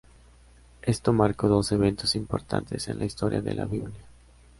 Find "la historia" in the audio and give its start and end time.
2.97-3.39